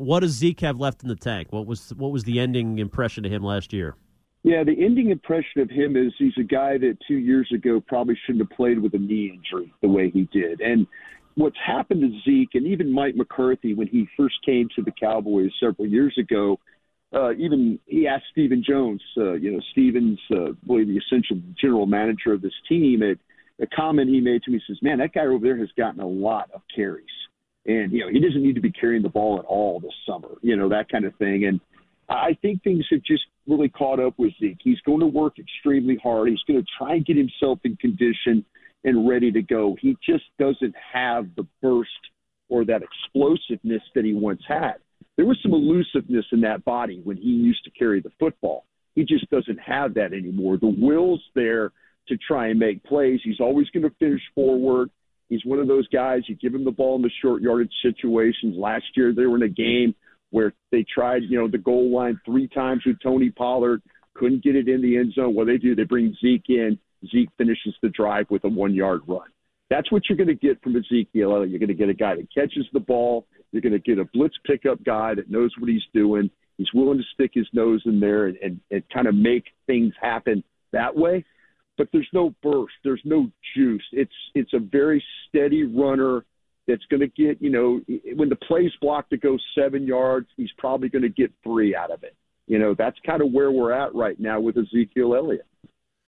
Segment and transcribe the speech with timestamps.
[0.00, 1.48] what does Zeke have left in the tank?
[1.50, 3.94] What was what was the ending impression of him last year?
[4.42, 8.18] Yeah, the ending impression of him is he's a guy that two years ago probably
[8.24, 10.62] shouldn't have played with a knee injury the way he did.
[10.62, 10.86] And
[11.34, 15.50] what's happened to Zeke and even Mike McCarthy when he first came to the Cowboys
[15.60, 16.58] several years ago,
[17.12, 21.84] uh, even he asked Stephen Jones, uh, you know, Stephen's, uh, really the essential general
[21.84, 25.44] manager of this team, a comment he made to me says, "Man, that guy over
[25.44, 27.04] there has gotten a lot of carries,
[27.66, 30.28] and you know he doesn't need to be carrying the ball at all this summer,
[30.42, 31.60] you know that kind of thing." And
[32.08, 34.58] I think things have just really caught up with Zeke.
[34.62, 36.28] He's going to work extremely hard.
[36.28, 38.44] He's going to try and get himself in condition
[38.84, 39.76] and ready to go.
[39.80, 41.90] He just doesn't have the burst
[42.48, 44.74] or that explosiveness that he once had.
[45.16, 48.64] There was some elusiveness in that body when he used to carry the football.
[48.94, 50.56] He just doesn't have that anymore.
[50.56, 51.72] The will's there
[52.08, 53.20] to try and make plays.
[53.22, 54.90] He's always going to finish forward.
[55.30, 58.56] He's one of those guys, you give him the ball in the short yardage situations.
[58.58, 59.94] Last year, they were in a game
[60.30, 63.80] where they tried, you know, the goal line three times with Tony Pollard,
[64.14, 65.34] couldn't get it in the end zone.
[65.34, 66.78] What they do, they bring Zeke in.
[67.10, 69.28] Zeke finishes the drive with a one yard run.
[69.70, 71.46] That's what you're going to get from Ezekiel.
[71.46, 73.26] You're going to get a guy that catches the ball.
[73.52, 76.28] You're going to get a blitz pickup guy that knows what he's doing.
[76.58, 79.94] He's willing to stick his nose in there and, and, and kind of make things
[80.00, 81.24] happen that way
[81.80, 83.82] but there's no burst, there's no juice.
[83.92, 86.26] It's it's a very steady runner
[86.68, 87.80] that's going to get you know
[88.16, 91.90] when the play's blocked to go seven yards, he's probably going to get three out
[91.90, 92.14] of it.
[92.46, 95.46] You know that's kind of where we're at right now with Ezekiel Elliott.